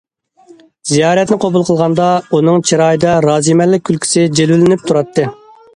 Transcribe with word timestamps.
زىيارەتنى 0.91 1.37
قوبۇل 1.43 1.67
قىلغاندا، 1.67 2.09
ئۇنىڭ 2.37 2.65
چىرايىدا 2.71 3.15
رازىمەنلىك 3.29 3.87
كۈلكىسى 3.91 4.29
جىلۋىلىنىپ 4.41 4.89
تۇراتتى. 4.91 5.31